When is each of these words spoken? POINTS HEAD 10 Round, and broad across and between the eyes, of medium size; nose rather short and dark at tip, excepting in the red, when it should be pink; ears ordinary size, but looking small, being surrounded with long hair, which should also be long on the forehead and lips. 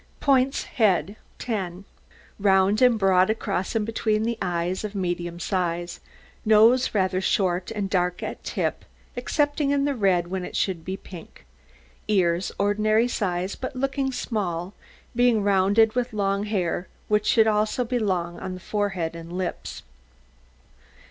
POINTS 0.19 0.63
HEAD 0.63 1.15
10 1.37 1.85
Round, 2.39 2.81
and 2.81 2.97
broad 2.97 3.29
across 3.29 3.75
and 3.75 3.85
between 3.85 4.23
the 4.23 4.35
eyes, 4.41 4.83
of 4.83 4.95
medium 4.95 5.39
size; 5.39 5.99
nose 6.43 6.95
rather 6.95 7.21
short 7.21 7.69
and 7.69 7.87
dark 7.87 8.23
at 8.23 8.43
tip, 8.43 8.83
excepting 9.15 9.69
in 9.69 9.85
the 9.85 9.93
red, 9.93 10.25
when 10.29 10.43
it 10.43 10.55
should 10.55 10.83
be 10.83 10.97
pink; 10.97 11.45
ears 12.07 12.51
ordinary 12.57 13.07
size, 13.07 13.53
but 13.55 13.75
looking 13.75 14.11
small, 14.11 14.73
being 15.15 15.41
surrounded 15.43 15.93
with 15.93 16.13
long 16.13 16.45
hair, 16.45 16.87
which 17.07 17.27
should 17.27 17.45
also 17.45 17.85
be 17.85 17.99
long 17.99 18.39
on 18.39 18.55
the 18.55 18.59
forehead 18.59 19.15
and 19.15 19.31
lips. 19.31 19.83